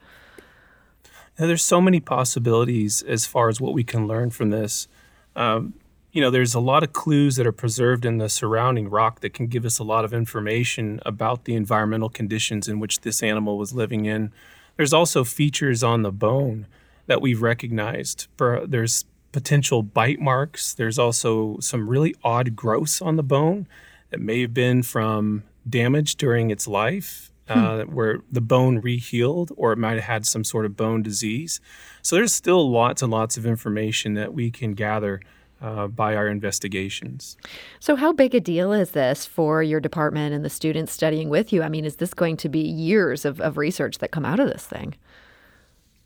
There's 1.38 1.64
so 1.64 1.82
many 1.82 2.00
possibilities 2.00 3.02
as 3.02 3.26
far 3.26 3.50
as 3.50 3.60
what 3.60 3.74
we 3.74 3.84
can 3.84 4.08
learn 4.08 4.30
from 4.30 4.50
this. 4.50 4.88
Um, 5.36 5.74
you 6.12 6.22
know, 6.22 6.30
there's 6.30 6.54
a 6.54 6.60
lot 6.60 6.84
of 6.84 6.92
clues 6.92 7.38
that 7.38 7.48
are 7.48 7.54
preserved 7.54 8.06
in 8.06 8.18
the 8.18 8.28
surrounding 8.28 8.90
rock 8.90 9.22
that 9.22 9.34
can 9.34 9.48
give 9.48 9.66
us 9.66 9.80
a 9.80 9.84
lot 9.84 10.04
of 10.04 10.14
information 10.14 11.00
about 11.06 11.46
the 11.46 11.56
environmental 11.56 12.10
conditions 12.10 12.68
in 12.68 12.80
which 12.80 13.02
this 13.02 13.24
animal 13.24 13.58
was 13.58 13.74
living 13.74 14.06
in. 14.06 14.32
There's 14.76 14.94
also 14.94 15.24
features 15.24 15.84
on 15.84 16.02
the 16.02 16.12
bone 16.12 16.68
that 17.08 17.22
we've 17.22 17.42
recognized. 17.42 18.28
There's 18.38 19.06
potential 19.32 19.84
bite 19.84 20.20
marks. 20.20 20.74
There's 20.74 21.00
also 21.00 21.58
some 21.60 21.88
really 21.88 22.14
odd 22.24 22.56
growths 22.56 23.02
on 23.02 23.16
the 23.16 23.24
bone 23.24 23.68
that 24.10 24.20
may 24.20 24.42
have 24.42 24.54
been 24.54 24.84
from 24.84 25.44
damage 25.68 26.16
during 26.16 26.52
its 26.52 26.68
life, 26.68 27.31
hmm. 27.52 27.60
uh, 27.60 27.84
where 27.84 28.20
the 28.32 28.42
bone 28.42 28.82
rehealed, 28.82 29.52
or 29.58 29.74
it 29.74 29.78
might 29.78 29.96
have 29.96 30.04
had 30.04 30.26
some 30.26 30.44
sort 30.44 30.66
of 30.66 30.76
bone 30.76 31.02
disease. 31.02 31.60
So 32.02 32.16
there's 32.16 32.34
still 32.34 32.70
lots 32.70 33.02
and 33.02 33.12
lots 33.12 33.38
of 33.38 33.46
information 33.46 34.14
that 34.16 34.34
we 34.34 34.52
can 34.52 34.74
gather 34.74 35.22
uh, 35.62 35.88
by 35.88 36.16
our 36.16 36.28
investigations. 36.28 37.38
So, 37.80 37.96
how 37.96 38.12
big 38.12 38.34
a 38.34 38.40
deal 38.40 38.74
is 38.74 38.92
this 38.92 39.26
for 39.26 39.62
your 39.62 39.80
department 39.80 40.34
and 40.34 40.44
the 40.44 40.50
students 40.50 40.92
studying 40.92 41.30
with 41.30 41.54
you? 41.54 41.62
I 41.62 41.70
mean, 41.70 41.86
is 41.86 41.98
this 41.98 42.14
going 42.14 42.38
to 42.38 42.50
be 42.50 42.60
years 42.60 43.26
of, 43.26 43.40
of 43.40 43.58
research 43.58 44.00
that 44.00 44.12
come 44.12 44.26
out 44.26 44.40
of 44.40 44.48
this 44.48 44.66
thing? 44.66 44.96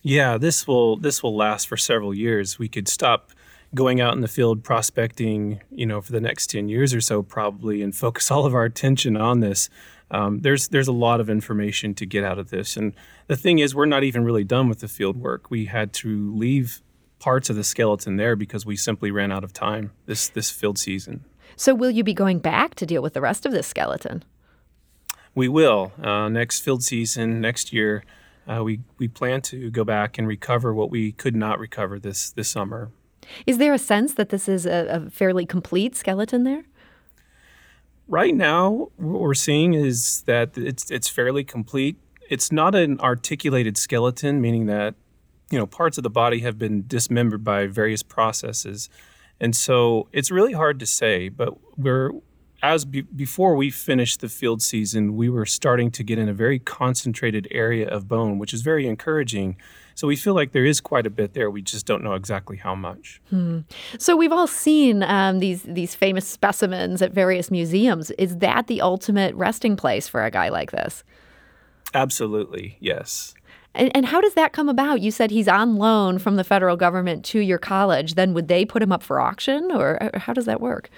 Yeah, 0.02 0.38
this 0.38 0.68
will 0.68 0.98
this 0.98 1.24
will 1.24 1.36
last 1.36 1.68
for 1.68 1.78
several 1.78 2.14
years. 2.14 2.60
We 2.60 2.68
could 2.68 2.88
stop 2.88 3.32
going 3.74 4.00
out 4.00 4.14
in 4.14 4.22
the 4.22 4.28
field 4.28 4.64
prospecting, 4.64 5.62
you 5.72 5.86
know, 5.86 6.02
for 6.02 6.12
the 6.12 6.22
next 6.22 6.48
ten 6.48 6.70
years 6.70 6.94
or 6.94 7.02
so, 7.02 7.24
probably, 7.24 7.82
and 7.82 7.96
focus 7.96 8.30
all 8.30 8.46
of 8.46 8.54
our 8.54 8.66
attention 8.66 9.18
on 9.18 9.40
this. 9.40 9.70
Um, 10.12 10.40
there's 10.42 10.68
there's 10.68 10.88
a 10.88 10.94
lot 10.94 11.20
of 11.20 11.30
information 11.30 11.94
to 11.96 12.06
get 12.06 12.24
out 12.24 12.38
of 12.38 12.50
this, 12.50 12.78
and 12.78 12.94
the 13.28 13.36
thing 13.36 13.60
is, 13.60 13.74
we're 13.74 13.86
not 13.86 14.04
even 14.04 14.24
really 14.24 14.44
done 14.44 14.70
with 14.70 14.80
the 14.80 14.88
field 14.88 15.18
work. 15.18 15.50
We 15.50 15.66
had 15.66 15.94
to 15.94 16.34
leave 16.36 16.82
parts 17.20 17.50
of 17.50 17.56
the 17.56 17.64
skeleton 17.64 18.18
there 18.18 18.36
because 18.36 18.66
we 18.66 18.76
simply 18.76 19.10
ran 19.10 19.32
out 19.32 19.44
of 19.44 19.52
time 19.52 19.92
this 20.06 20.30
this 20.30 20.52
field 20.52 20.78
season. 20.78 21.26
So 21.56 21.74
will 21.74 21.92
you 21.92 22.04
be 22.04 22.14
going 22.14 22.40
back 22.40 22.76
to 22.76 22.86
deal 22.86 23.02
with 23.02 23.14
the 23.14 23.22
rest 23.22 23.46
of 23.46 23.52
this 23.52 23.66
skeleton? 23.66 24.24
We 25.34 25.48
will. 25.48 25.92
Uh, 26.02 26.30
next 26.30 26.62
field 26.62 26.84
season, 26.84 27.42
next 27.42 27.74
year, 27.74 28.04
uh, 28.48 28.64
we 28.64 28.82
we 28.98 29.08
plan 29.08 29.42
to 29.42 29.70
go 29.72 29.84
back 29.84 30.18
and 30.18 30.28
recover 30.28 30.74
what 30.74 30.92
we 30.92 31.12
could 31.12 31.36
not 31.36 31.60
recover 31.60 32.00
this 32.00 32.30
this 32.32 32.50
summer. 32.50 32.92
Is 33.48 33.58
there 33.58 33.74
a 33.74 33.80
sense 33.80 34.14
that 34.14 34.30
this 34.30 34.48
is 34.48 34.66
a, 34.66 34.88
a 34.88 35.10
fairly 35.10 35.46
complete 35.46 35.96
skeleton 35.96 36.44
there? 36.44 36.66
Right 38.08 38.36
now, 38.36 38.90
what 38.98 39.22
we're 39.22 39.34
seeing 39.34 39.74
is 39.74 40.22
that 40.24 40.58
it's 40.58 40.92
it's 40.92 41.10
fairly 41.10 41.44
complete. 41.44 41.98
It's 42.30 42.52
not 42.52 42.76
an 42.76 43.00
articulated 43.00 43.78
skeleton, 43.78 44.42
meaning 44.42 44.68
that 44.68 44.96
you 45.52 45.58
know 45.58 45.66
parts 45.66 45.98
of 45.98 46.04
the 46.04 46.10
body 46.10 46.40
have 46.40 46.58
been 46.58 46.86
dismembered 46.88 47.44
by 47.44 47.68
various 47.68 48.04
processes 48.04 48.90
and 49.40 49.56
so 49.56 50.08
it's 50.12 50.32
really 50.32 50.54
hard 50.54 50.80
to 50.80 50.86
say 50.86 51.30
but 51.30 51.54
we're 51.78 52.12
as 52.64 52.86
be, 52.86 53.02
before 53.02 53.56
we 53.56 53.70
finished 53.70 54.22
the 54.22 54.30
field 54.30 54.62
season 54.62 55.16
we 55.16 55.30
were 55.30 55.46
starting 55.46 55.92
to 55.92 56.04
get 56.04 56.18
in 56.18 56.28
a 56.28 56.34
very 56.34 56.60
concentrated 56.60 57.48
area 57.52 57.88
of 57.88 58.08
bone 58.08 58.40
which 58.40 58.54
is 58.54 58.62
very 58.62 58.88
encouraging 58.88 59.56
so 59.96 60.08
we 60.08 60.18
feel 60.18 60.34
like 60.34 60.52
there 60.52 60.66
is 60.66 60.82
quite 60.82 61.08
a 61.08 61.10
bit 61.10 61.34
there. 61.34 61.50
We 61.50 61.62
just 61.62 61.86
don't 61.86 62.04
know 62.04 62.14
exactly 62.14 62.58
how 62.58 62.76
much. 62.76 63.22
Hmm. 63.30 63.62
So 63.98 64.18
we've 64.18 64.32
all 64.32 64.46
seen 64.46 65.04
um, 65.04 65.40
these 65.40 65.64
these 65.64 65.96
famous 65.96 66.28
specimens 66.28 67.02
at 67.02 67.14
various 67.14 67.50
museums. 67.50 68.12
Is 68.12 68.38
that 68.38 68.68
the 68.68 68.82
ultimate 68.82 69.34
resting 69.36 69.78
place 69.78 70.08
for 70.08 70.24
a 70.24 70.30
guy 70.30 70.50
like 70.50 70.72
this? 70.72 71.04
Absolutely, 71.94 72.78
yes. 72.82 73.34
And, 73.74 73.90
and 73.96 74.06
how 74.06 74.20
does 74.22 74.34
that 74.34 74.52
come 74.54 74.70
about? 74.70 75.02
You 75.02 75.12
said 75.12 75.32
he's 75.32 75.48
on 75.48 75.78
loan 75.78 76.20
from 76.20 76.36
the 76.36 76.44
federal 76.44 76.76
government 76.76 77.24
to 77.26 77.40
your 77.40 77.58
college. 77.58 78.16
Then 78.16 78.34
would 78.34 78.50
they 78.50 78.66
put 78.66 78.82
him 78.82 78.92
up 78.92 79.02
for 79.02 79.22
auction, 79.22 79.72
or 79.72 80.12
how 80.16 80.34
does 80.34 80.46
that 80.46 80.60
work? 80.60 80.90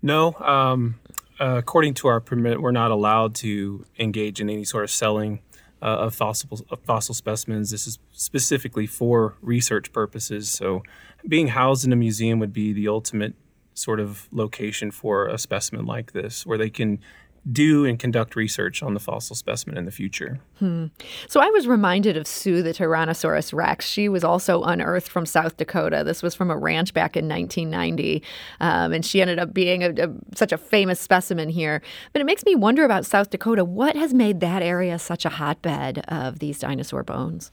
No. 0.00 0.34
Um, 0.34 1.00
uh, 1.40 1.56
according 1.58 1.94
to 1.94 2.08
our 2.08 2.20
permit, 2.20 2.62
we're 2.62 2.72
not 2.72 2.90
allowed 2.90 3.34
to 3.36 3.84
engage 3.98 4.40
in 4.40 4.48
any 4.48 4.64
sort 4.64 4.84
of 4.84 4.90
selling 4.90 5.40
uh, 5.82 6.06
of 6.06 6.14
fossil 6.14 6.60
of 6.70 6.80
fossil 6.80 7.14
specimens. 7.14 7.70
This 7.70 7.86
is 7.86 7.98
specifically 8.12 8.86
for 8.86 9.36
research 9.40 9.92
purposes. 9.92 10.50
So, 10.50 10.82
being 11.26 11.48
housed 11.48 11.84
in 11.84 11.92
a 11.92 11.96
museum 11.96 12.38
would 12.40 12.52
be 12.52 12.72
the 12.72 12.88
ultimate 12.88 13.34
sort 13.74 14.00
of 14.00 14.28
location 14.32 14.90
for 14.90 15.26
a 15.28 15.38
specimen 15.38 15.86
like 15.86 16.12
this, 16.12 16.44
where 16.44 16.58
they 16.58 16.70
can 16.70 16.98
do 17.50 17.84
and 17.84 17.98
conduct 17.98 18.36
research 18.36 18.82
on 18.82 18.94
the 18.94 19.00
fossil 19.00 19.34
specimen 19.34 19.78
in 19.78 19.84
the 19.84 19.90
future. 19.90 20.40
Hmm. 20.58 20.86
So 21.28 21.40
I 21.40 21.48
was 21.50 21.66
reminded 21.66 22.16
of 22.16 22.26
Sue 22.26 22.62
the 22.62 22.72
Tyrannosaurus 22.72 23.52
rex. 23.52 23.86
She 23.86 24.08
was 24.08 24.24
also 24.24 24.62
unearthed 24.62 25.08
from 25.08 25.26
South 25.26 25.56
Dakota. 25.56 26.02
This 26.04 26.22
was 26.22 26.34
from 26.34 26.50
a 26.50 26.56
ranch 26.56 26.92
back 26.92 27.16
in 27.16 27.28
1990, 27.28 28.22
um, 28.60 28.92
and 28.92 29.04
she 29.04 29.20
ended 29.20 29.38
up 29.38 29.54
being 29.54 29.82
a, 29.82 29.90
a, 29.90 30.10
such 30.34 30.52
a 30.52 30.58
famous 30.58 31.00
specimen 31.00 31.48
here. 31.48 31.80
But 32.12 32.20
it 32.20 32.24
makes 32.24 32.44
me 32.44 32.54
wonder 32.54 32.84
about 32.84 33.06
South 33.06 33.30
Dakota. 33.30 33.64
What 33.64 33.96
has 33.96 34.12
made 34.12 34.40
that 34.40 34.62
area 34.62 34.98
such 34.98 35.24
a 35.24 35.30
hotbed 35.30 36.04
of 36.08 36.40
these 36.40 36.58
dinosaur 36.58 37.02
bones? 37.02 37.50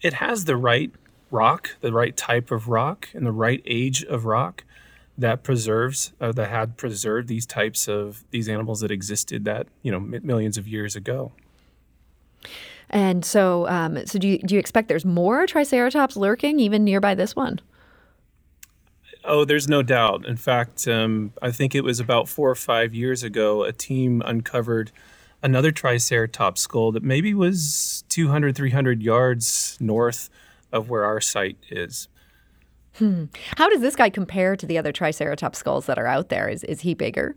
It 0.00 0.14
has 0.14 0.44
the 0.44 0.56
right 0.56 0.90
rock, 1.30 1.76
the 1.80 1.92
right 1.92 2.16
type 2.16 2.50
of 2.50 2.68
rock, 2.68 3.08
and 3.14 3.24
the 3.24 3.32
right 3.32 3.62
age 3.64 4.02
of 4.04 4.24
rock 4.24 4.64
that 5.22 5.42
preserves 5.42 6.12
uh, 6.20 6.32
that 6.32 6.50
had 6.50 6.76
preserved 6.76 7.28
these 7.28 7.46
types 7.46 7.88
of 7.88 8.24
these 8.30 8.48
animals 8.48 8.80
that 8.80 8.90
existed 8.90 9.44
that 9.44 9.66
you 9.82 9.90
know 9.90 10.00
millions 10.00 10.58
of 10.58 10.68
years 10.68 10.94
ago. 10.94 11.32
And 12.90 13.24
so, 13.24 13.66
um, 13.68 14.04
so 14.06 14.18
do 14.18 14.28
you, 14.28 14.38
do 14.38 14.54
you 14.54 14.58
expect 14.58 14.88
there's 14.88 15.06
more 15.06 15.46
Triceratops 15.46 16.14
lurking 16.14 16.60
even 16.60 16.84
nearby 16.84 17.14
this 17.14 17.34
one? 17.34 17.58
Oh, 19.24 19.46
there's 19.46 19.66
no 19.66 19.82
doubt. 19.82 20.26
In 20.26 20.36
fact, 20.36 20.86
um, 20.86 21.32
I 21.40 21.52
think 21.52 21.74
it 21.74 21.84
was 21.84 22.00
about 22.00 22.28
four 22.28 22.50
or 22.50 22.54
five 22.54 22.94
years 22.94 23.22
ago, 23.22 23.62
a 23.62 23.72
team 23.72 24.22
uncovered 24.26 24.92
another 25.42 25.72
Triceratops 25.72 26.60
skull 26.60 26.92
that 26.92 27.02
maybe 27.02 27.32
was 27.32 28.04
200, 28.10 28.54
300 28.54 29.02
yards 29.02 29.78
north 29.80 30.28
of 30.70 30.90
where 30.90 31.04
our 31.04 31.20
site 31.20 31.56
is. 31.70 32.08
Hmm. 32.98 33.24
How 33.56 33.68
does 33.68 33.80
this 33.80 33.96
guy 33.96 34.10
compare 34.10 34.56
to 34.56 34.66
the 34.66 34.78
other 34.78 34.92
Triceratops 34.92 35.58
skulls 35.58 35.86
that 35.86 35.98
are 35.98 36.06
out 36.06 36.28
there? 36.28 36.48
Is 36.48 36.64
is 36.64 36.80
he 36.82 36.94
bigger? 36.94 37.36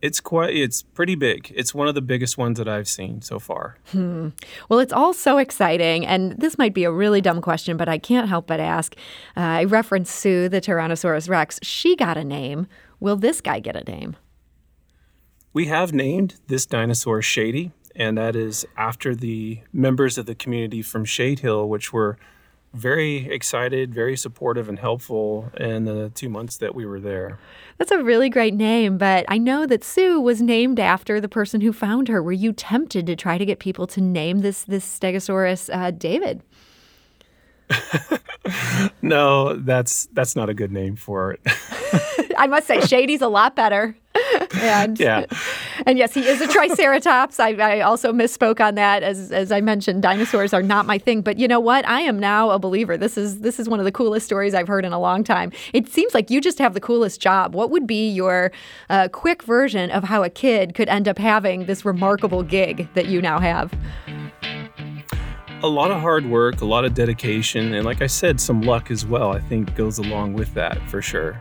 It's 0.00 0.20
quite. 0.20 0.54
It's 0.54 0.82
pretty 0.82 1.14
big. 1.14 1.52
It's 1.54 1.72
one 1.72 1.86
of 1.86 1.94
the 1.94 2.02
biggest 2.02 2.36
ones 2.36 2.58
that 2.58 2.68
I've 2.68 2.88
seen 2.88 3.22
so 3.22 3.38
far. 3.38 3.78
Hmm. 3.92 4.30
Well, 4.68 4.80
it's 4.80 4.92
all 4.92 5.12
so 5.12 5.38
exciting, 5.38 6.04
and 6.04 6.32
this 6.40 6.58
might 6.58 6.74
be 6.74 6.82
a 6.84 6.90
really 6.90 7.20
dumb 7.20 7.40
question, 7.40 7.76
but 7.76 7.88
I 7.88 7.98
can't 7.98 8.28
help 8.28 8.48
but 8.48 8.58
ask. 8.58 8.96
Uh, 9.36 9.40
I 9.40 9.64
referenced 9.64 10.14
Sue, 10.14 10.48
the 10.48 10.60
Tyrannosaurus 10.60 11.28
Rex. 11.28 11.60
She 11.62 11.94
got 11.94 12.16
a 12.16 12.24
name. 12.24 12.66
Will 12.98 13.16
this 13.16 13.40
guy 13.40 13.60
get 13.60 13.76
a 13.76 13.84
name? 13.84 14.16
We 15.52 15.66
have 15.66 15.92
named 15.92 16.36
this 16.48 16.66
dinosaur 16.66 17.22
Shady, 17.22 17.70
and 17.94 18.18
that 18.18 18.34
is 18.34 18.66
after 18.76 19.14
the 19.14 19.60
members 19.72 20.18
of 20.18 20.26
the 20.26 20.34
community 20.34 20.82
from 20.82 21.04
Shade 21.04 21.40
Hill, 21.40 21.68
which 21.68 21.92
were 21.92 22.18
very 22.74 23.30
excited, 23.30 23.94
very 23.94 24.16
supportive, 24.16 24.68
and 24.68 24.78
helpful 24.78 25.50
in 25.58 25.84
the 25.84 26.10
two 26.14 26.28
months 26.28 26.56
that 26.58 26.74
we 26.74 26.86
were 26.86 27.00
there. 27.00 27.38
That's 27.78 27.90
a 27.90 28.02
really 28.02 28.28
great 28.28 28.54
name, 28.54 28.98
but 28.98 29.24
I 29.28 29.38
know 29.38 29.66
that 29.66 29.84
Sue 29.84 30.20
was 30.20 30.40
named 30.40 30.80
after 30.80 31.20
the 31.20 31.28
person 31.28 31.60
who 31.60 31.72
found 31.72 32.08
her. 32.08 32.22
Were 32.22 32.32
you 32.32 32.52
tempted 32.52 33.06
to 33.06 33.16
try 33.16 33.38
to 33.38 33.44
get 33.44 33.58
people 33.58 33.86
to 33.88 34.00
name 34.00 34.40
this 34.40 34.64
this 34.64 34.86
Stegosaurus 34.86 35.68
uh, 35.72 35.90
David? 35.90 36.42
no, 39.02 39.54
that's 39.56 40.08
that's 40.12 40.36
not 40.36 40.48
a 40.48 40.54
good 40.54 40.72
name 40.72 40.96
for 40.96 41.32
it. 41.32 41.40
I 42.36 42.46
must 42.46 42.66
say, 42.66 42.80
Shady's 42.80 43.22
a 43.22 43.28
lot 43.28 43.54
better. 43.56 43.96
and 44.54 44.98
yeah, 44.98 45.26
And 45.86 45.98
yes, 45.98 46.14
he 46.14 46.26
is 46.26 46.40
a 46.40 46.46
triceratops. 46.48 47.40
I, 47.40 47.50
I, 47.50 47.80
also 47.80 48.12
misspoke 48.12 48.60
on 48.60 48.74
that. 48.76 49.02
As 49.02 49.32
as 49.32 49.50
I 49.50 49.60
mentioned, 49.60 50.02
dinosaurs 50.02 50.52
are 50.52 50.62
not 50.62 50.86
my 50.86 50.98
thing. 50.98 51.22
But 51.22 51.38
you 51.38 51.48
know 51.48 51.60
what? 51.60 51.86
I 51.86 52.00
am 52.00 52.18
now 52.18 52.50
a 52.50 52.58
believer. 52.58 52.96
This 52.96 53.16
is 53.16 53.40
this 53.40 53.58
is 53.58 53.68
one 53.68 53.78
of 53.78 53.84
the 53.84 53.92
coolest 53.92 54.26
stories 54.26 54.54
I've 54.54 54.68
heard 54.68 54.84
in 54.84 54.92
a 54.92 55.00
long 55.00 55.24
time. 55.24 55.52
It 55.72 55.88
seems 55.88 56.14
like 56.14 56.30
you 56.30 56.40
just 56.40 56.58
have 56.58 56.74
the 56.74 56.80
coolest 56.80 57.20
job. 57.20 57.54
What 57.54 57.70
would 57.70 57.86
be 57.86 58.08
your 58.08 58.52
uh, 58.90 59.08
quick 59.08 59.42
version 59.42 59.90
of 59.90 60.04
how 60.04 60.22
a 60.22 60.30
kid 60.30 60.74
could 60.74 60.88
end 60.88 61.08
up 61.08 61.18
having 61.18 61.66
this 61.66 61.84
remarkable 61.84 62.42
gig 62.42 62.88
that 62.94 63.06
you 63.06 63.20
now 63.20 63.38
have? 63.38 63.72
A 65.62 65.68
lot 65.68 65.90
of 65.90 66.00
hard 66.00 66.26
work, 66.26 66.60
a 66.60 66.64
lot 66.64 66.84
of 66.84 66.94
dedication, 66.94 67.74
and 67.74 67.84
like 67.84 68.02
I 68.02 68.06
said, 68.06 68.40
some 68.40 68.62
luck 68.62 68.90
as 68.90 69.06
well, 69.06 69.30
I 69.30 69.40
think 69.40 69.74
goes 69.76 69.98
along 69.98 70.34
with 70.34 70.52
that 70.54 70.78
for 70.90 71.00
sure. 71.00 71.40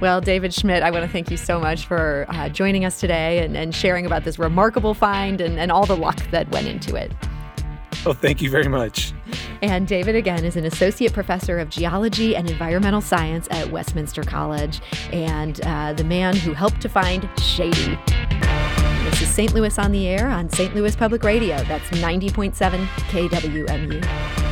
Well, 0.00 0.20
David 0.20 0.52
Schmidt, 0.52 0.82
I 0.82 0.90
want 0.90 1.04
to 1.04 1.10
thank 1.10 1.30
you 1.30 1.36
so 1.36 1.58
much 1.58 1.86
for 1.86 2.26
uh, 2.28 2.48
joining 2.48 2.84
us 2.84 3.00
today 3.00 3.44
and, 3.44 3.56
and 3.56 3.74
sharing 3.74 4.04
about 4.04 4.24
this 4.24 4.38
remarkable 4.38 4.94
find 4.94 5.40
and, 5.40 5.58
and 5.58 5.72
all 5.72 5.86
the 5.86 5.96
luck 5.96 6.18
that 6.30 6.50
went 6.50 6.66
into 6.66 6.96
it. 6.96 7.12
Oh, 8.04 8.12
thank 8.12 8.42
you 8.42 8.50
very 8.50 8.68
much. 8.68 9.12
And 9.62 9.86
David, 9.86 10.16
again, 10.16 10.44
is 10.44 10.56
an 10.56 10.64
associate 10.64 11.12
professor 11.12 11.60
of 11.60 11.68
geology 11.70 12.34
and 12.34 12.50
environmental 12.50 13.00
science 13.00 13.46
at 13.50 13.70
Westminster 13.70 14.24
College 14.24 14.80
and 15.12 15.60
uh, 15.64 15.92
the 15.92 16.04
man 16.04 16.34
who 16.34 16.52
helped 16.52 16.80
to 16.82 16.88
find 16.88 17.28
Shady. 17.38 17.96
St. 19.24 19.54
Louis 19.54 19.78
on 19.78 19.92
the 19.92 20.08
Air 20.08 20.28
on 20.28 20.48
St. 20.50 20.74
Louis 20.74 20.94
Public 20.96 21.22
Radio. 21.24 21.56
That's 21.64 21.88
90.7 21.90 22.84
KWMU. 23.10 24.51